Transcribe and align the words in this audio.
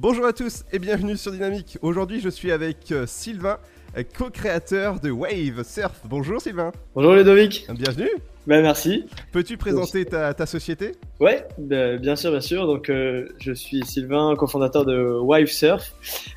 Bonjour 0.00 0.26
à 0.26 0.32
tous 0.32 0.62
et 0.72 0.78
bienvenue 0.78 1.16
sur 1.16 1.32
Dynamique. 1.32 1.76
Aujourd'hui, 1.82 2.20
je 2.20 2.28
suis 2.28 2.52
avec 2.52 2.92
euh, 2.92 3.04
Sylvain, 3.04 3.58
euh, 3.96 4.04
co-créateur 4.16 5.00
de 5.00 5.10
Wave 5.10 5.64
Surf. 5.64 6.02
Bonjour 6.04 6.40
Sylvain. 6.40 6.70
Bonjour 6.94 7.14
Ludovic. 7.14 7.66
Bienvenue. 7.72 8.10
Ben, 8.46 8.62
merci. 8.62 9.06
Peux-tu 9.32 9.56
présenter 9.56 10.04
ta, 10.04 10.34
ta 10.34 10.46
société? 10.46 10.92
Ouais, 11.18 11.44
ben, 11.58 11.98
bien 12.00 12.14
sûr, 12.14 12.30
bien 12.30 12.40
sûr. 12.40 12.68
Donc, 12.68 12.90
euh, 12.90 13.26
je 13.40 13.52
suis 13.52 13.84
Sylvain, 13.84 14.36
cofondateur 14.36 14.84
de 14.84 15.18
Wave 15.20 15.46
Surf. 15.46 15.92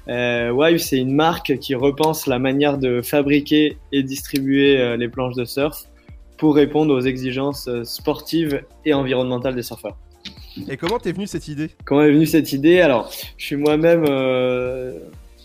Wave, 0.07 0.77
c'est 0.77 0.97
une 0.97 1.13
marque 1.13 1.59
qui 1.59 1.75
repense 1.75 2.25
la 2.25 2.39
manière 2.39 2.79
de 2.79 3.03
fabriquer 3.03 3.77
et 3.91 4.01
distribuer 4.01 4.97
les 4.97 5.07
planches 5.07 5.35
de 5.35 5.45
surf 5.45 5.83
pour 6.39 6.55
répondre 6.55 6.95
aux 6.95 7.01
exigences 7.01 7.69
sportives 7.83 8.63
et 8.85 8.95
environnementales 8.95 9.53
des 9.53 9.61
surfeurs. 9.61 9.99
Et 10.69 10.77
comment 10.77 10.99
t'es 10.99 11.11
venue 11.11 11.27
cette 11.27 11.47
idée? 11.47 11.69
Comment 11.85 12.03
est 12.03 12.11
venue 12.11 12.25
cette 12.25 12.51
idée? 12.53 12.81
Alors, 12.81 13.11
je 13.37 13.45
suis 13.45 13.55
moi-même 13.55 14.05
euh, 14.07 14.99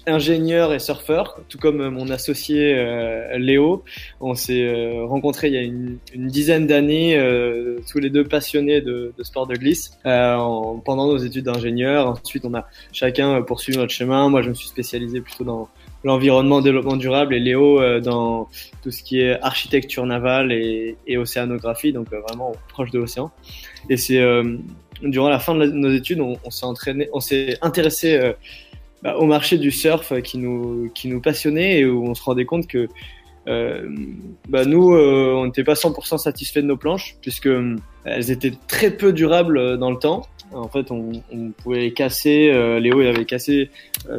ingénieur 0.06 0.72
et 0.72 0.78
surfeur, 0.78 1.40
tout 1.48 1.58
comme 1.58 1.88
mon 1.88 2.10
associé 2.10 2.74
euh, 2.74 3.38
Léo. 3.38 3.84
On 4.20 4.34
s'est 4.34 4.64
euh, 4.64 5.04
rencontrés 5.04 5.48
il 5.48 5.54
y 5.54 5.58
a 5.58 5.62
une, 5.62 5.98
dizaine 6.14 6.66
d'années, 6.66 7.16
euh, 7.18 7.78
tous 7.90 7.98
les 7.98 8.10
deux 8.10 8.24
passionnés 8.24 8.80
de, 8.80 9.12
de 9.16 9.24
sport 9.24 9.46
de 9.46 9.54
glisse, 9.54 9.98
euh, 10.06 10.34
en- 10.34 10.78
pendant 10.78 11.06
nos 11.06 11.18
études 11.18 11.44
d'ingénieur. 11.44 12.08
Ensuite, 12.08 12.44
on 12.44 12.54
a 12.54 12.66
chacun 12.92 13.42
poursuivi 13.42 13.78
notre 13.78 13.92
chemin. 13.92 14.28
Moi, 14.28 14.42
je 14.42 14.50
me 14.50 14.54
suis 14.54 14.68
spécialisé 14.68 15.20
plutôt 15.20 15.44
dans 15.44 15.68
l'environnement, 16.04 16.60
développement 16.60 16.96
durable, 16.96 17.34
et 17.34 17.40
Léo 17.40 17.80
euh, 17.80 18.00
dans 18.00 18.48
tout 18.82 18.90
ce 18.92 19.02
qui 19.02 19.20
est 19.20 19.40
architecture 19.40 20.06
navale 20.06 20.52
et, 20.52 21.16
océanographie, 21.16 21.92
donc 21.92 22.12
euh, 22.12 22.20
vraiment 22.20 22.52
proche 22.68 22.90
de 22.90 22.98
l'océan. 22.98 23.32
Et 23.88 23.96
c'est 23.96 24.20
euh, 24.20 24.56
durant 25.02 25.28
la 25.28 25.38
fin 25.38 25.54
de 25.54 25.66
nos 25.66 25.92
études, 25.92 26.20
on, 26.20 26.50
s'est 26.50 26.64
entraîné, 26.64 27.08
on 27.12 27.20
s'est 27.20 27.58
intéressé 27.62 28.16
euh, 28.16 28.32
bah, 29.02 29.16
au 29.16 29.26
marché 29.26 29.58
du 29.58 29.70
surf 29.70 30.12
euh, 30.12 30.20
qui 30.20 30.38
nous 30.38 30.90
qui 30.94 31.08
nous 31.08 31.20
passionnait 31.20 31.80
et 31.80 31.86
où 31.86 32.06
on 32.06 32.14
se 32.14 32.22
rendait 32.22 32.44
compte 32.44 32.66
que 32.66 32.88
euh, 33.48 33.88
bah, 34.48 34.64
nous 34.64 34.92
on 34.92 35.46
n'était 35.46 35.64
pas 35.64 35.74
100% 35.74 36.18
satisfait 36.18 36.62
de 36.62 36.66
nos 36.66 36.76
planches 36.76 37.16
puisque 37.20 37.48
elles 38.04 38.30
étaient 38.30 38.52
très 38.66 38.90
peu 38.90 39.12
durables 39.12 39.78
dans 39.78 39.90
le 39.90 39.98
temps. 39.98 40.26
En 40.52 40.68
fait, 40.68 40.92
on, 40.92 41.10
pouvait 41.60 41.80
les 41.80 41.92
casser. 41.92 42.52
Léo, 42.80 43.02
il 43.02 43.08
avait 43.08 43.24
cassé 43.24 43.68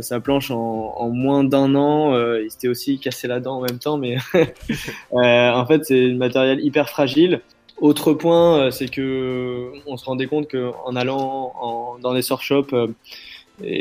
sa 0.01 0.19
planche 0.19 0.51
en, 0.51 0.93
en 0.97 1.09
moins 1.09 1.45
d'un 1.45 1.73
an. 1.73 2.13
il 2.37 2.51
s'était 2.51 2.67
aussi 2.67 2.99
cassé 2.99 3.29
la 3.29 3.39
dent 3.39 3.59
en 3.59 3.61
même 3.61 3.79
temps, 3.79 3.97
mais 3.97 4.17
en 5.11 5.65
fait, 5.65 5.85
c'est 5.85 6.11
un 6.11 6.15
matériel 6.15 6.59
hyper 6.61 6.89
fragile. 6.89 7.41
Autre 7.79 8.13
point, 8.13 8.59
euh, 8.59 8.71
c'est 8.71 8.87
que 8.87 9.71
on 9.85 9.97
se 9.97 10.05
rendait 10.05 10.25
compte 10.25 10.47
que 10.47 10.71
en 10.85 10.95
allant 10.95 11.97
dans 12.01 12.11
les 12.11 12.23
surf 12.23 12.41
shops, 12.41 12.73
euh, 12.73 12.87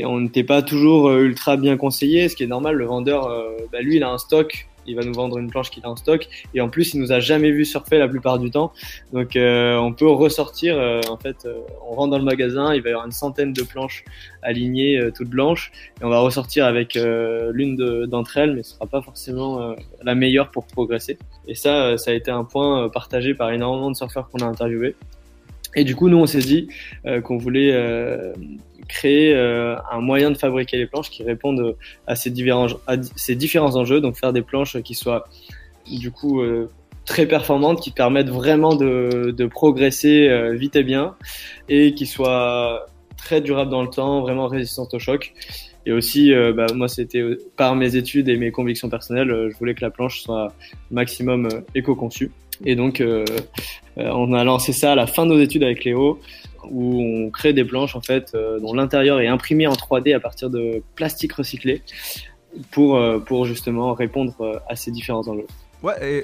on 0.04 0.20
n'était 0.20 0.44
pas 0.44 0.60
toujours 0.62 1.08
euh, 1.08 1.22
ultra 1.22 1.56
bien 1.56 1.78
conseillé, 1.78 2.28
ce 2.28 2.36
qui 2.36 2.42
est 2.44 2.48
normal. 2.48 2.76
Le 2.76 2.84
vendeur, 2.84 3.28
bah, 3.72 3.80
lui, 3.80 3.96
il 3.96 4.02
a 4.02 4.10
un 4.10 4.18
stock, 4.18 4.68
il 4.86 4.96
va 4.96 5.02
nous 5.02 5.12
vendre 5.12 5.38
une 5.38 5.50
planche 5.50 5.70
qu'il 5.70 5.84
a 5.84 5.90
en 5.90 5.96
stock, 5.96 6.28
et 6.54 6.60
en 6.60 6.68
plus, 6.68 6.94
il 6.94 7.00
nous 7.00 7.12
a 7.12 7.20
jamais 7.20 7.50
vu 7.50 7.64
surfer 7.64 7.98
la 7.98 8.08
plupart 8.08 8.38
du 8.38 8.50
temps. 8.50 8.72
Donc, 9.12 9.36
euh, 9.36 9.76
on 9.76 9.92
peut 9.92 10.08
ressortir. 10.08 10.78
euh, 10.78 11.00
en 11.10 11.16
fait, 11.16 11.36
euh, 11.44 11.54
on 11.88 11.94
rentre 11.94 12.10
dans 12.10 12.18
le 12.18 12.24
magasin, 12.24 12.74
il 12.74 12.82
va 12.82 12.88
y 12.88 12.92
avoir 12.92 13.06
une 13.06 13.12
centaine 13.12 13.52
de 13.52 13.62
planches 13.62 14.04
alignées, 14.42 15.00
toutes 15.14 15.28
blanches, 15.28 15.72
et 16.00 16.04
on 16.04 16.08
va 16.08 16.20
ressortir 16.20 16.66
avec 16.66 16.94
l'une 16.96 17.76
de- 17.76 18.06
d'entre 18.06 18.36
elles, 18.36 18.54
mais 18.54 18.62
ce 18.62 18.74
sera 18.74 18.86
pas 18.86 19.02
forcément 19.02 19.74
la 20.02 20.14
meilleure 20.14 20.50
pour 20.50 20.66
progresser. 20.66 21.18
Et 21.48 21.54
ça, 21.54 21.98
ça 21.98 22.10
a 22.10 22.14
été 22.14 22.30
un 22.30 22.44
point 22.44 22.88
partagé 22.88 23.34
par 23.34 23.50
énormément 23.50 23.90
de 23.90 23.96
surfeurs 23.96 24.28
qu'on 24.28 24.38
a 24.38 24.46
interviewés. 24.46 24.94
Et 25.74 25.84
du 25.84 25.94
coup, 25.96 26.08
nous, 26.08 26.18
on 26.18 26.26
s'est 26.26 26.38
dit 26.38 26.68
qu'on 27.24 27.38
voulait 27.38 27.72
créer 28.88 29.34
euh, 29.34 29.76
un 29.90 30.00
moyen 30.00 30.30
de 30.30 30.36
fabriquer 30.36 30.76
les 30.76 30.86
planches 30.86 31.10
qui 31.10 31.22
répondent 31.22 31.76
à 32.06 32.14
ces 32.16 32.30
différents, 32.30 32.68
à 32.86 32.96
ces 33.16 33.34
différents 33.34 33.76
enjeux. 33.76 34.00
Donc, 34.00 34.16
faire 34.16 34.32
des 34.32 34.42
planches 34.42 34.80
qui 34.82 34.94
soient 34.94 35.24
du 35.90 36.10
coup 36.10 36.40
euh, 36.40 36.70
très 37.04 37.26
performantes, 37.26 37.80
qui 37.80 37.90
permettent 37.90 38.30
vraiment 38.30 38.74
de, 38.74 39.34
de 39.36 39.46
progresser 39.46 40.28
euh, 40.28 40.54
vite 40.54 40.76
et 40.76 40.82
bien, 40.82 41.14
et 41.68 41.94
qui 41.94 42.06
soient 42.06 42.86
très 43.16 43.40
durables 43.40 43.70
dans 43.70 43.82
le 43.82 43.90
temps, 43.90 44.20
vraiment 44.20 44.46
résistantes 44.48 44.92
au 44.94 44.98
choc. 44.98 45.32
Et 45.86 45.92
aussi, 45.92 46.32
euh, 46.32 46.52
bah, 46.52 46.66
moi, 46.74 46.88
c'était 46.88 47.20
euh, 47.20 47.38
par 47.56 47.76
mes 47.76 47.94
études 47.94 48.28
et 48.28 48.36
mes 48.36 48.50
convictions 48.50 48.88
personnelles, 48.88 49.30
euh, 49.30 49.50
je 49.50 49.56
voulais 49.56 49.74
que 49.74 49.82
la 49.82 49.90
planche 49.90 50.20
soit 50.20 50.52
maximum 50.90 51.46
euh, 51.46 51.60
éco-conçue. 51.76 52.32
Et 52.64 52.74
donc, 52.74 53.00
euh, 53.00 53.24
euh, 53.98 54.10
on 54.12 54.32
a 54.32 54.42
lancé 54.42 54.72
ça 54.72 54.92
à 54.92 54.94
la 54.96 55.06
fin 55.06 55.26
de 55.26 55.30
nos 55.32 55.40
études 55.40 55.62
avec 55.62 55.84
Léo, 55.84 56.18
où 56.70 57.00
on 57.00 57.30
crée 57.30 57.52
des 57.52 57.64
planches 57.64 57.96
en 57.96 58.00
fait 58.00 58.32
euh, 58.34 58.58
dont 58.60 58.72
l'intérieur 58.72 59.20
est 59.20 59.26
imprimé 59.26 59.66
en 59.66 59.72
3D 59.72 60.14
à 60.14 60.20
partir 60.20 60.50
de 60.50 60.82
plastique 60.94 61.32
recyclé 61.32 61.82
pour 62.70 62.96
euh, 62.96 63.18
pour 63.18 63.44
justement 63.44 63.92
répondre 63.94 64.34
euh, 64.40 64.58
à 64.68 64.76
ces 64.76 64.90
différents 64.90 65.26
enjeux. 65.28 65.46
Ouais, 65.82 65.94
et 66.02 66.20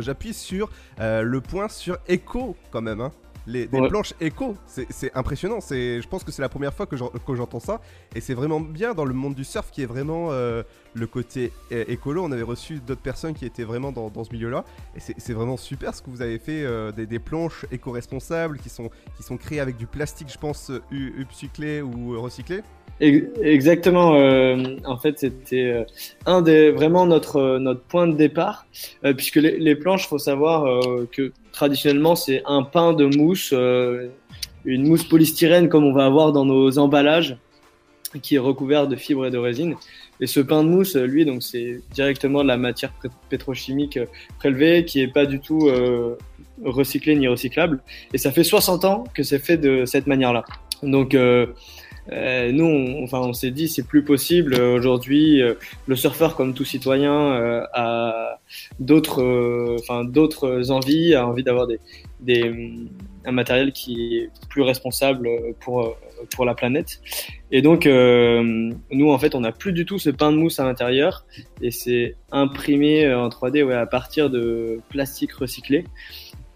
j'appuie 0.00 0.32
sur 0.32 0.70
le 0.98 1.40
point 1.40 1.68
sur 1.68 1.98
éco 2.08 2.56
quand 2.70 2.82
même. 2.82 3.00
Hein. 3.00 3.12
Les, 3.46 3.66
des 3.66 3.78
Ouais. 3.78 3.88
planches 3.88 4.12
éco, 4.20 4.56
c'est 4.66 5.14
impressionnant. 5.14 5.60
C'est, 5.60 6.00
je 6.00 6.08
pense 6.08 6.24
que 6.24 6.32
c'est 6.32 6.42
la 6.42 6.48
première 6.48 6.74
fois 6.74 6.86
que 6.86 6.96
j'en- 6.96 7.10
que 7.10 7.34
j'entends 7.36 7.60
ça, 7.60 7.80
et 8.14 8.20
c'est 8.20 8.34
vraiment 8.34 8.60
bien 8.60 8.92
dans 8.94 9.04
le 9.04 9.14
monde 9.14 9.34
du 9.34 9.44
surf 9.44 9.70
qui 9.70 9.82
est 9.82 9.86
vraiment 9.86 10.28
euh, 10.32 10.62
le 10.94 11.06
côté 11.06 11.52
écolo. 11.70 12.24
On 12.24 12.32
avait 12.32 12.42
reçu 12.42 12.80
d'autres 12.84 13.02
personnes 13.02 13.34
qui 13.34 13.44
étaient 13.46 13.64
vraiment 13.64 13.92
dans, 13.92 14.10
dans 14.10 14.24
ce 14.24 14.32
milieu-là, 14.32 14.64
et 14.96 15.00
c'est 15.00 15.32
vraiment 15.32 15.56
super 15.56 15.94
ce 15.94 16.02
que 16.02 16.10
vous 16.10 16.22
avez 16.22 16.38
fait, 16.38 16.62
euh, 16.64 16.90
des, 16.92 17.06
des 17.06 17.18
planches 17.20 17.66
éco-responsables 17.70 18.58
qui 18.58 18.68
sont 18.68 18.90
qui 19.16 19.22
sont 19.22 19.36
créées 19.36 19.60
avec 19.60 19.76
du 19.76 19.86
plastique, 19.86 20.28
je 20.32 20.38
pense, 20.38 20.70
euh, 20.70 20.80
upcyclé 20.92 21.82
ou 21.82 22.20
recyclé. 22.20 22.62
Ex- 22.98 23.26
Exactement. 23.42 24.14
euh, 24.14 24.76
en 24.86 24.96
fait, 24.96 25.18
c'était 25.18 25.70
euh, 25.70 25.84
un 26.24 26.40
des 26.42 26.70
vraiment 26.70 27.04
notre 27.06 27.58
notre 27.58 27.82
point 27.82 28.06
de 28.08 28.16
départ, 28.16 28.66
euh, 29.04 29.12
puisque 29.14 29.36
les, 29.36 29.58
les 29.58 29.76
planches, 29.76 30.08
faut 30.08 30.18
savoir 30.18 30.64
que 31.12 31.32
traditionnellement 31.56 32.14
c'est 32.14 32.42
un 32.46 32.62
pain 32.62 32.92
de 32.92 33.06
mousse, 33.06 33.50
euh, 33.52 34.08
une 34.64 34.86
mousse 34.86 35.04
polystyrène 35.04 35.68
comme 35.68 35.84
on 35.84 35.92
va 35.92 36.04
avoir 36.04 36.32
dans 36.32 36.44
nos 36.44 36.78
emballages, 36.78 37.36
qui 38.22 38.36
est 38.36 38.38
recouvert 38.38 38.86
de 38.86 38.94
fibres 38.94 39.26
et 39.26 39.30
de 39.30 39.38
résine. 39.38 39.74
Et 40.20 40.26
ce 40.26 40.40
pain 40.40 40.62
de 40.64 40.68
mousse, 40.68 40.96
lui, 40.96 41.24
donc 41.24 41.42
c'est 41.42 41.80
directement 41.92 42.42
de 42.42 42.48
la 42.48 42.56
matière 42.56 42.92
pét- 43.02 43.10
pétrochimique 43.28 43.96
euh, 43.96 44.06
prélevée, 44.38 44.84
qui 44.84 45.00
est 45.00 45.12
pas 45.12 45.26
du 45.26 45.40
tout 45.40 45.66
euh, 45.68 46.16
recyclée 46.64 47.16
ni 47.16 47.26
recyclable. 47.26 47.82
Et 48.14 48.18
ça 48.18 48.30
fait 48.32 48.44
60 48.44 48.84
ans 48.84 49.04
que 49.14 49.22
c'est 49.22 49.38
fait 49.38 49.56
de 49.56 49.84
cette 49.84 50.06
manière-là. 50.06 50.44
Donc 50.82 51.14
euh, 52.12 52.52
nous, 52.52 52.64
on, 52.64 53.04
enfin, 53.04 53.18
on 53.20 53.32
s'est 53.32 53.50
dit 53.50 53.68
c'est 53.68 53.86
plus 53.86 54.02
possible 54.04 54.54
Euh, 54.54 54.74
aujourd'hui. 54.76 55.42
euh, 55.42 55.54
le 55.86 55.96
surfeur, 55.96 56.36
comme 56.36 56.54
tout 56.54 56.64
citoyen, 56.64 57.12
euh, 57.32 57.62
a 57.72 58.38
d'autres, 58.78 59.22
euh, 59.22 59.76
enfin 59.80 60.04
d'autres 60.04 60.70
envies, 60.70 61.14
a 61.14 61.26
envie 61.26 61.42
d'avoir 61.42 61.66
des, 61.66 61.80
des, 62.20 62.52
un 63.24 63.32
matériel 63.32 63.72
qui 63.72 64.18
est 64.18 64.30
plus 64.48 64.62
responsable 64.62 65.28
pour 65.60 65.80
euh, 65.82 65.94
pour 66.34 66.44
la 66.44 66.54
planète. 66.54 67.00
Et 67.52 67.60
donc, 67.62 67.84
nous, 67.86 69.10
en 69.10 69.18
fait, 69.18 69.34
on 69.34 69.40
n'a 69.40 69.52
plus 69.52 69.72
du 69.72 69.84
tout 69.84 69.98
ce 69.98 70.10
pain 70.10 70.32
de 70.32 70.38
mousse 70.38 70.58
à 70.60 70.64
l'intérieur, 70.64 71.26
et 71.60 71.70
c'est 71.70 72.16
imprimé 72.32 73.12
en 73.14 73.28
3D 73.28 73.62
ouais, 73.62 73.74
à 73.74 73.86
partir 73.86 74.30
de 74.30 74.80
plastique 74.88 75.32
recyclé. 75.32 75.84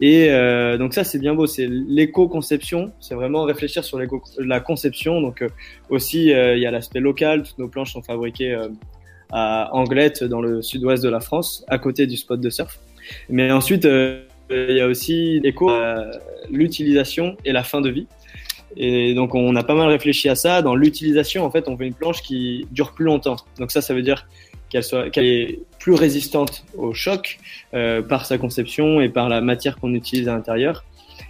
Et 0.00 0.30
euh, 0.30 0.78
donc 0.78 0.94
ça, 0.94 1.04
c'est 1.04 1.18
bien 1.18 1.34
beau, 1.34 1.46
c'est 1.46 1.66
l'éco-conception, 1.68 2.92
c'est 3.00 3.14
vraiment 3.14 3.42
réfléchir 3.42 3.84
sur 3.84 4.00
la 4.38 4.60
conception. 4.60 5.20
Donc 5.20 5.42
euh, 5.42 5.48
aussi, 5.90 6.32
euh, 6.32 6.56
il 6.56 6.62
y 6.62 6.66
a 6.66 6.70
l'aspect 6.70 7.00
local, 7.00 7.42
toutes 7.42 7.58
nos 7.58 7.68
planches 7.68 7.92
sont 7.92 8.02
fabriquées 8.02 8.58
à 9.30 9.70
Anglette, 9.74 10.24
dans 10.24 10.40
le 10.40 10.62
sud-ouest 10.62 11.02
de 11.02 11.08
la 11.08 11.20
France, 11.20 11.64
à 11.68 11.78
côté 11.78 12.06
du 12.06 12.16
spot 12.16 12.40
de 12.40 12.50
surf. 12.50 12.78
Mais 13.28 13.52
ensuite, 13.52 13.84
il 13.84 14.76
y 14.76 14.80
a 14.80 14.86
aussi 14.86 15.38
l'éco, 15.40 15.70
l'utilisation 16.50 17.36
et 17.44 17.52
la 17.52 17.62
fin 17.62 17.80
de 17.80 17.90
vie. 17.90 18.06
Et 18.76 19.14
donc 19.14 19.34
on 19.34 19.54
a 19.56 19.62
pas 19.64 19.74
mal 19.74 19.88
réfléchi 19.88 20.28
à 20.28 20.34
ça. 20.34 20.62
Dans 20.62 20.74
l'utilisation, 20.74 21.44
en 21.44 21.50
fait, 21.50 21.68
on 21.68 21.74
veut 21.74 21.86
une 21.86 21.94
planche 21.94 22.22
qui 22.22 22.66
dure 22.70 22.92
plus 22.92 23.04
longtemps. 23.04 23.36
Donc 23.58 23.70
ça, 23.70 23.82
ça 23.82 23.94
veut 23.94 24.02
dire 24.02 24.26
qu'elle 24.70 24.84
soit, 24.84 25.10
qu'elle 25.10 25.26
est 25.26 25.58
plus 25.78 25.94
résistante 25.94 26.64
au 26.76 26.94
choc 26.94 27.38
euh, 27.74 28.00
par 28.00 28.24
sa 28.24 28.38
conception 28.38 29.00
et 29.00 29.08
par 29.08 29.28
la 29.28 29.40
matière 29.40 29.76
qu'on 29.78 29.92
utilise 29.94 30.28
à 30.28 30.34
l'intérieur. 30.34 30.84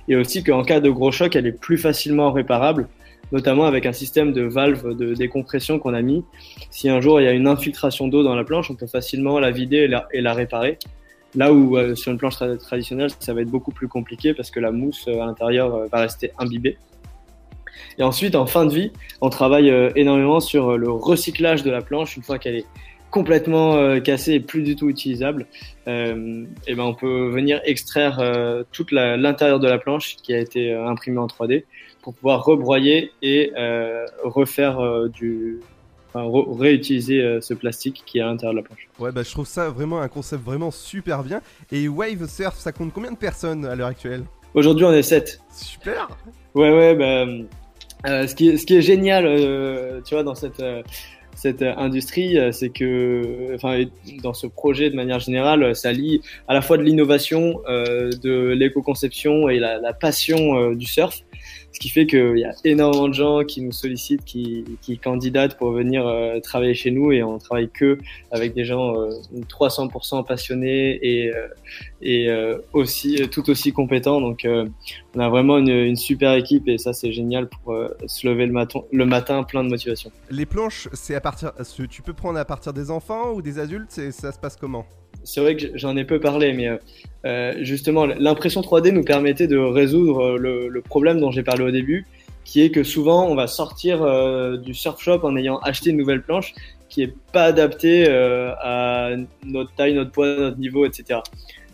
Et 0.08 0.16
aussi 0.16 0.44
qu'en 0.44 0.62
cas 0.62 0.81
de 0.81 0.90
gros 0.90 1.10
choc, 1.10 1.34
elle 1.34 1.46
est 1.46 1.58
plus 1.58 1.78
facilement 1.78 2.31
réparable, 2.32 2.88
notamment 3.32 3.64
avec 3.64 3.87
un 3.87 3.92
système 3.92 4.32
de 4.32 4.42
valve 4.42 4.96
de 4.96 5.14
décompression 5.14 5.78
qu'on 5.78 5.94
a 5.94 6.02
mis. 6.02 6.25
Si 6.70 6.88
un 6.88 7.00
jour 7.00 7.20
il 7.20 7.25
y 7.25 7.26
a 7.28 7.32
une 7.32 7.48
infiltration 7.48 8.08
d'eau 8.08 8.22
dans 8.22 8.34
la 8.34 8.44
planche, 8.44 8.70
on 8.70 8.75
peut 8.75 8.87
facilement 8.87 9.40
la 9.40 9.50
vider 9.50 9.88
et 10.12 10.20
la, 10.20 10.34
réparer. 10.34 10.78
Là 11.36 11.52
où 11.52 11.76
euh, 11.76 11.94
sur 11.94 12.12
une 12.12 12.19
planche 12.19 12.34
tra- 12.34 12.58
traditionnelle, 12.58 13.10
ça 13.20 13.32
va 13.32 13.40
être 13.40 13.50
beaucoup 13.50 13.70
plus 13.72 13.88
compliqué 13.88 14.34
parce 14.34 14.50
que 14.50 14.60
la 14.60 14.72
mousse 14.72 15.06
euh, 15.08 15.22
à 15.22 15.26
l'intérieur 15.26 15.88
va 15.90 16.00
rester 16.00 16.32
imbibée. 16.38 16.76
Et 17.98 18.02
ensuite, 18.02 18.34
en 18.34 18.46
fin 18.46 18.66
de 18.66 18.75
vie, 18.75 18.90
on 19.20 19.31
travaille 19.31 19.72
énormément 19.94 20.40
sur 20.40 20.76
le 20.76 20.90
recyclage 20.90 21.62
de 21.62 21.70
la 21.70 21.82
planche 21.82 22.16
une 22.16 22.22
fois 22.22 22.38
qu'elle 22.38 22.56
est 22.56 22.66
complètement 23.10 23.76
euh, 23.76 24.00
cassée 24.00 24.34
et 24.34 24.40
plus 24.40 24.62
du 24.62 24.76
tout 24.76 24.88
utilisable. 24.88 25.46
Euh, 25.88 26.44
et 26.66 26.74
ben 26.74 26.84
on 26.84 26.94
peut 26.94 27.28
venir 27.28 27.60
extraire 27.64 28.18
euh, 28.20 28.62
toute 28.72 28.92
l'intérieur 28.92 29.60
de 29.60 29.68
la 29.68 29.78
planche 29.78 30.16
qui 30.16 30.32
a 30.32 30.38
été 30.38 30.72
euh, 30.72 30.86
imprimée 30.86 31.18
en 31.18 31.26
3D 31.26 31.64
pour 32.02 32.14
pouvoir 32.14 32.44
rebroyer 32.44 33.12
et 33.20 33.52
refaire 34.24 34.80
du, 35.08 35.60
Enfin, 36.12 36.28
réutiliser 36.58 37.38
ce 37.40 37.54
plastique 37.54 38.02
qui 38.04 38.18
est 38.18 38.20
à 38.20 38.26
l'intérieur 38.26 38.54
de 38.54 38.58
la 38.58 38.64
planche. 38.64 38.88
Ouais, 38.98 39.12
bah 39.12 39.22
je 39.22 39.30
trouve 39.30 39.46
ça 39.46 39.68
vraiment 39.68 40.00
un 40.00 40.08
concept 40.08 40.42
vraiment 40.42 40.72
super 40.72 41.22
bien. 41.22 41.40
Et 41.70 41.86
Wave 41.86 42.26
Surf, 42.26 42.56
ça 42.56 42.72
compte 42.72 42.92
combien 42.92 43.12
de 43.12 43.16
personnes 43.16 43.64
à 43.64 43.76
l'heure 43.76 43.86
actuelle? 43.86 44.24
Aujourd'hui, 44.54 44.84
on 44.86 44.92
est 44.92 45.02
7. 45.02 45.40
Super 45.52 46.08
Ouais, 46.54 46.72
ouais, 46.72 46.96
bah, 46.96 48.26
ce, 48.26 48.34
qui 48.34 48.48
est, 48.48 48.56
ce 48.56 48.66
qui 48.66 48.74
est 48.74 48.82
génial, 48.82 49.24
tu 50.04 50.14
vois, 50.14 50.24
dans 50.24 50.34
cette, 50.34 50.60
cette 51.40 51.62
industrie, 51.62 52.38
c'est 52.52 52.69
que, 52.69 53.54
enfin, 53.54 53.84
dans 54.22 54.34
ce 54.34 54.46
projet 54.46 54.90
de 54.90 54.96
manière 54.96 55.20
générale, 55.20 55.75
ça 55.75 55.92
lie 55.92 56.20
à 56.48 56.54
la 56.54 56.62
fois 56.62 56.76
de 56.76 56.82
l'innovation, 56.82 57.60
de 57.66 58.48
l'éco-conception 58.52 59.48
et 59.48 59.58
la, 59.58 59.78
la 59.78 59.92
passion 59.92 60.72
du 60.72 60.87
surf 60.87 61.22
ce 61.72 61.78
qui 61.78 61.88
fait 61.88 62.06
qu'il 62.06 62.38
y 62.38 62.44
a 62.44 62.52
énormément 62.64 63.08
de 63.08 63.14
gens 63.14 63.44
qui 63.44 63.62
nous 63.62 63.72
sollicitent, 63.72 64.25
qui, 64.25 64.64
qui 64.82 64.99
candidatent 64.99 65.56
pour 65.56 65.72
venir 65.72 66.06
euh, 66.06 66.40
travailler 66.40 66.75
chez 66.75 66.90
nous 66.90 67.12
et 67.12 67.22
on 67.22 67.38
travaille 67.38 67.70
que 67.70 67.99
avec 68.31 68.55
des 68.55 68.64
gens 68.64 68.94
300% 69.49 70.19
euh, 70.19 70.22
passionnés 70.22 70.99
et, 71.02 71.32
euh, 71.32 71.49
et 72.02 72.28
aussi 72.72 73.28
tout 73.31 73.49
aussi 73.50 73.72
compétents. 73.72 74.20
Donc 74.20 74.46
on 74.46 75.20
a 75.20 75.28
vraiment 75.28 75.58
une, 75.58 75.69
une, 75.69 75.96
super 75.96 76.34
équipe 76.34 76.69
et 76.69 76.78
ça 76.78 76.93
c'est 76.93 77.12
génial 77.12 77.49
pour 77.49 77.76
se 78.06 78.26
lever 78.26 78.46
le 78.46 78.52
matin, 78.52 78.81
le 78.93 79.06
matin 79.06 79.43
plein 79.43 79.62
de 79.64 79.69
motivation. 79.69 80.11
Les 80.31 80.46
planches, 80.46 80.88
c'est 80.93 81.14
à 81.14 81.20
partir, 81.20 81.52
tu 81.90 82.02
peux 82.02 82.14
prendre 82.14 82.38
à 82.38 82.44
partir 82.44 82.72
des 82.72 82.90
enfants 82.90 83.32
ou 83.32 83.43
des 83.43 83.58
adultes, 83.58 83.90
ça 83.90 84.32
se 84.32 84.38
passe 84.38 84.56
comment? 84.56 84.87
C'est 85.32 85.41
vrai 85.41 85.56
que 85.56 85.67
j'en 85.75 85.97
ai 85.97 86.05
peu 86.05 86.21
parlé, 86.21 86.53
mais 86.53 86.69
euh, 87.25 87.55
justement, 87.61 88.06
l'impression 88.06 88.61
3D 88.61 88.91
nous 88.91 89.05
permettait 89.05 89.47
de 89.47 89.59
résoudre 89.59 90.38
le, 90.38 90.69
le 90.69 90.81
problème 90.81 91.21
dont 91.21 91.31
j'ai 91.31 91.43
parlé 91.43 91.65
au 91.65 91.71
début, 91.71 92.06
qui 92.44 92.62
est 92.62 92.71
que 92.71 92.82
souvent 92.82 93.27
on 93.27 93.35
va 93.35 93.47
sortir 93.47 94.03
euh, 94.03 94.56
du 94.56 94.75
surf 94.75 95.00
shop 95.00 95.21
en 95.23 95.37
ayant 95.37 95.59
acheté 95.59 95.91
une 95.91 95.99
nouvelle 95.99 96.23
planche 96.23 96.55
qui 96.91 97.03
est 97.03 97.15
pas 97.32 97.44
adaptée 97.44 98.06
euh, 98.09 98.53
à 98.61 99.11
notre 99.44 99.73
taille, 99.75 99.94
notre 99.94 100.11
poids, 100.11 100.37
notre 100.37 100.59
niveau, 100.59 100.85
etc. 100.85 101.21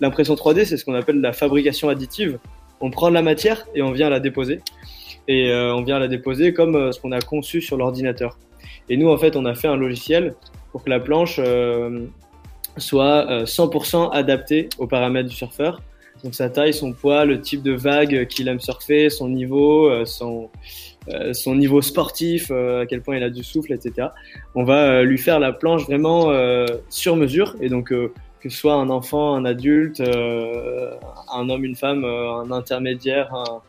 L'impression 0.00 0.34
3D, 0.34 0.66
c'est 0.66 0.76
ce 0.76 0.84
qu'on 0.84 0.94
appelle 0.94 1.20
la 1.20 1.32
fabrication 1.32 1.88
additive. 1.88 2.38
On 2.80 2.90
prend 2.90 3.08
de 3.08 3.14
la 3.14 3.22
matière 3.22 3.66
et 3.74 3.82
on 3.82 3.90
vient 3.90 4.10
la 4.10 4.20
déposer. 4.20 4.60
Et 5.26 5.50
euh, 5.50 5.74
on 5.74 5.82
vient 5.82 5.98
la 5.98 6.06
déposer 6.06 6.52
comme 6.52 6.76
euh, 6.76 6.92
ce 6.92 7.00
qu'on 7.00 7.12
a 7.12 7.20
conçu 7.20 7.62
sur 7.62 7.78
l'ordinateur. 7.78 8.38
Et 8.90 8.96
nous, 8.96 9.08
en 9.08 9.16
fait, 9.16 9.34
on 9.34 9.46
a 9.46 9.54
fait 9.54 9.68
un 9.68 9.76
logiciel 9.76 10.34
pour 10.70 10.84
que 10.84 10.90
la 10.90 11.00
planche 11.00 11.40
soit 12.78 13.44
100% 13.44 13.96
euh, 13.96 14.08
adapté 14.10 14.68
aux 14.78 14.86
paramètres 14.86 15.28
du 15.28 15.34
surfeur. 15.34 15.80
Donc 16.24 16.34
sa 16.34 16.48
taille, 16.48 16.72
son 16.72 16.92
poids, 16.92 17.24
le 17.24 17.40
type 17.40 17.62
de 17.62 17.72
vague 17.72 18.26
qu'il 18.26 18.48
aime 18.48 18.60
surfer, 18.60 19.10
son 19.10 19.28
niveau, 19.28 19.88
euh, 19.88 20.04
son, 20.06 20.50
euh, 21.08 21.32
son 21.34 21.54
niveau 21.54 21.82
sportif, 21.82 22.50
à 22.50 22.86
quel 22.86 23.02
point 23.02 23.16
il 23.16 23.22
a 23.22 23.30
du 23.30 23.44
souffle, 23.44 23.72
etc. 23.72 24.08
On 24.54 24.64
va 24.64 25.02
lui 25.02 25.18
faire 25.18 25.38
la 25.38 25.52
planche 25.52 25.84
vraiment 25.84 26.32
sur 26.88 27.16
mesure 27.16 27.54
et 27.60 27.68
donc 27.68 27.88
que 27.88 28.48
ce 28.48 28.56
soit 28.56 28.74
un 28.74 28.90
enfant, 28.90 29.34
un 29.34 29.44
adulte, 29.44 30.00
un 30.00 31.48
homme, 31.50 31.64
une 31.64 31.76
femme, 31.76 32.04
un 32.04 32.50
intermédiaire, 32.50 33.34
un, 33.34 33.62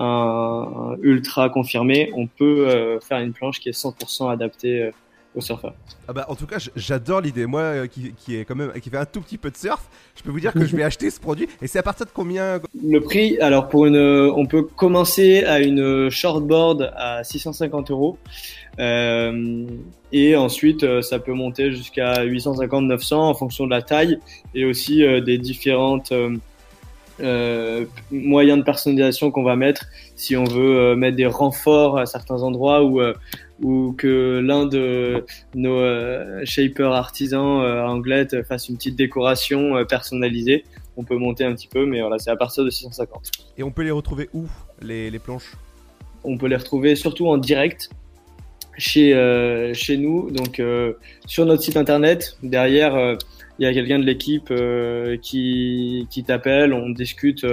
un, 0.00 0.96
ultra 1.02 1.50
confirmé, 1.50 2.12
on 2.14 2.26
peut 2.26 2.98
faire 3.00 3.18
une 3.18 3.32
planche 3.32 3.58
qui 3.58 3.68
est 3.68 3.78
100% 3.78 4.30
adaptée 4.30 4.92
au 5.38 5.40
surfeur. 5.40 5.74
Ah 6.06 6.12
bah 6.12 6.26
en 6.28 6.34
tout 6.34 6.46
cas 6.46 6.58
j'adore 6.76 7.20
l'idée. 7.20 7.46
Moi 7.46 7.60
euh, 7.60 7.86
qui, 7.86 8.12
qui, 8.12 8.36
est 8.36 8.44
quand 8.44 8.54
même 8.54 8.72
qui 8.80 8.90
fait 8.90 8.98
un 8.98 9.06
tout 9.06 9.20
petit 9.20 9.38
peu 9.38 9.50
de 9.50 9.56
surf, 9.56 9.88
je 10.16 10.22
peux 10.22 10.30
vous 10.30 10.40
dire 10.40 10.52
que 10.52 10.66
je 10.66 10.76
vais 10.76 10.82
acheter 10.90 11.10
ce 11.10 11.20
produit. 11.20 11.48
Et 11.62 11.66
c'est 11.66 11.78
à 11.78 11.82
partir 11.82 12.04
de 12.06 12.10
combien 12.12 12.60
Le 12.82 13.00
prix, 13.00 13.38
alors 13.40 13.68
pour 13.68 13.86
une, 13.86 13.96
on 13.98 14.46
peut 14.46 14.62
commencer 14.62 15.44
à 15.44 15.60
une 15.60 16.10
shortboard 16.10 16.92
à 16.96 17.24
650 17.24 17.90
euros. 17.90 18.18
Euh, 18.78 19.66
et 20.12 20.36
ensuite, 20.36 20.84
euh, 20.84 21.02
ça 21.02 21.18
peut 21.18 21.32
monter 21.32 21.70
jusqu'à 21.72 22.24
850-900 22.24 23.14
en 23.14 23.34
fonction 23.34 23.66
de 23.66 23.70
la 23.70 23.82
taille 23.82 24.18
et 24.54 24.64
aussi 24.64 25.04
euh, 25.04 25.20
des 25.20 25.36
différentes 25.36 26.12
euh, 27.20 27.84
moyens 28.10 28.58
de 28.58 28.64
personnalisation 28.64 29.30
qu'on 29.30 29.42
va 29.42 29.56
mettre 29.56 29.86
si 30.16 30.36
on 30.36 30.44
veut 30.44 30.94
mettre 30.94 31.16
des 31.16 31.26
renforts 31.26 31.98
à 31.98 32.06
certains 32.06 32.42
endroits 32.42 32.84
ou 32.84 33.00
ou 33.62 33.92
que 33.92 34.40
l'un 34.44 34.66
de 34.66 35.24
nos 35.54 35.78
euh, 35.78 36.42
shapers 36.44 36.92
artisans 36.92 37.60
euh, 37.60 37.84
anglais 37.84 38.26
fasse 38.46 38.68
une 38.68 38.76
petite 38.76 38.96
décoration 38.96 39.76
euh, 39.76 39.84
personnalisée. 39.84 40.64
On 40.96 41.04
peut 41.04 41.16
monter 41.16 41.44
un 41.44 41.54
petit 41.54 41.68
peu, 41.68 41.86
mais 41.86 42.00
voilà, 42.00 42.18
c'est 42.18 42.30
à 42.30 42.36
partir 42.36 42.64
de 42.64 42.70
650. 42.70 43.30
Et 43.56 43.62
on 43.62 43.70
peut 43.70 43.82
les 43.82 43.90
retrouver 43.90 44.28
où, 44.32 44.46
les, 44.82 45.10
les 45.10 45.18
planches? 45.18 45.56
On 46.24 46.36
peut 46.36 46.48
les 46.48 46.56
retrouver 46.56 46.96
surtout 46.96 47.28
en 47.28 47.38
direct 47.38 47.90
chez, 48.76 49.14
euh, 49.14 49.74
chez 49.74 49.96
nous, 49.96 50.30
donc 50.30 50.62
sur 51.26 51.46
notre 51.46 51.62
site 51.62 51.76
internet. 51.76 52.36
Derrière, 52.42 53.16
il 53.58 53.64
y 53.64 53.66
a 53.66 53.72
quelqu'un 53.72 53.98
de 53.98 54.04
l'équipe 54.04 54.52
qui, 55.22 56.06
qui 56.10 56.24
t'appelle, 56.24 56.72
on 56.72 56.90
discute 56.90 57.44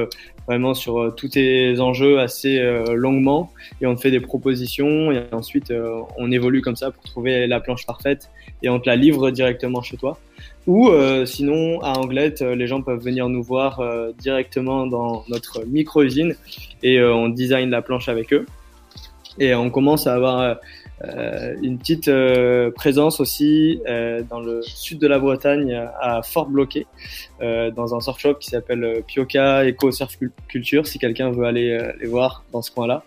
vraiment 0.47 0.73
sur 0.73 1.01
euh, 1.01 1.11
tous 1.11 1.29
tes 1.29 1.79
enjeux 1.79 2.19
assez 2.19 2.59
euh, 2.59 2.93
longuement 2.93 3.51
et 3.81 3.85
on 3.85 3.95
te 3.95 4.01
fait 4.01 4.11
des 4.11 4.19
propositions 4.19 5.11
et 5.11 5.23
ensuite 5.31 5.71
euh, 5.71 6.01
on 6.17 6.31
évolue 6.31 6.61
comme 6.61 6.75
ça 6.75 6.91
pour 6.91 7.03
trouver 7.03 7.47
la 7.47 7.59
planche 7.59 7.85
parfaite 7.85 8.29
et 8.61 8.69
on 8.69 8.79
te 8.79 8.87
la 8.87 8.95
livre 8.95 9.31
directement 9.31 9.81
chez 9.81 9.97
toi. 9.97 10.17
Ou 10.67 10.89
sinon 11.25 11.79
à 11.81 11.91
Anglette, 11.91 12.41
les 12.41 12.65
gens 12.65 12.81
peuvent 12.81 12.99
venir 12.99 13.29
nous 13.29 13.43
voir 13.43 13.83
directement 14.17 14.87
dans 14.87 15.23
notre 15.29 15.63
micro-usine 15.63 16.35
et 16.81 16.99
on 17.03 17.29
design 17.29 17.69
la 17.69 17.83
planche 17.83 18.09
avec 18.09 18.33
eux. 18.33 18.47
Et 19.39 19.53
on 19.53 19.69
commence 19.69 20.07
à 20.07 20.13
avoir 20.13 20.39
euh, 20.39 20.55
une 21.61 21.77
petite 21.77 22.07
euh, 22.07 22.71
présence 22.71 23.19
aussi 23.19 23.81
euh, 23.87 24.23
dans 24.29 24.39
le 24.39 24.61
sud 24.61 24.99
de 24.99 25.07
la 25.07 25.19
Bretagne 25.19 25.73
à 25.99 26.21
Fort 26.23 26.47
Bloqué, 26.47 26.87
dans 27.39 27.95
un 27.95 27.99
surf 27.99 28.19
shop 28.19 28.35
qui 28.35 28.49
s'appelle 28.49 29.03
Pioca 29.05 29.65
Eco 29.65 29.91
Surf 29.91 30.17
Culture, 30.47 30.87
si 30.87 30.99
quelqu'un 30.99 31.31
veut 31.31 31.45
aller 31.45 31.77
les 31.99 32.07
voir 32.07 32.43
dans 32.51 32.61
ce 32.61 32.71
coin-là. 32.71 33.03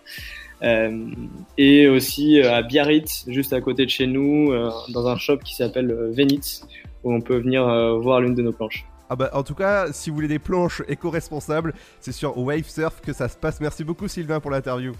et 1.57 1.87
aussi 1.87 2.41
à 2.41 2.61
Biarritz, 2.61 3.25
juste 3.27 3.53
à 3.53 3.61
côté 3.61 3.85
de 3.85 3.89
chez 3.89 4.07
nous, 4.07 4.53
dans 4.89 5.07
un 5.07 5.17
shop 5.17 5.37
qui 5.37 5.55
s'appelle 5.55 5.91
Venitz, 6.11 6.65
où 7.03 7.13
on 7.13 7.21
peut 7.21 7.37
venir 7.37 7.63
voir 7.99 8.21
l'une 8.21 8.35
de 8.35 8.43
nos 8.43 8.51
planches. 8.51 8.85
Ah 9.11 9.15
bah 9.15 9.31
en 9.33 9.41
tout 9.41 9.55
cas, 9.55 9.91
si 9.91 10.11
vous 10.11 10.15
voulez 10.17 10.27
des 10.27 10.37
planches 10.37 10.83
éco-responsables, 10.87 11.73
c'est 11.99 12.11
sur 12.11 12.37
Wave 12.37 12.69
Surf 12.69 13.01
que 13.01 13.11
ça 13.11 13.27
se 13.27 13.35
passe. 13.35 13.59
Merci 13.59 13.83
beaucoup 13.83 14.07
Sylvain 14.07 14.39
pour 14.39 14.51
l'interview. 14.51 14.93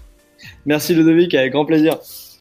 Merci 0.66 0.94
Ludovic, 0.94 1.32
avec 1.34 1.52
grand 1.52 1.64
plaisir. 1.64 1.98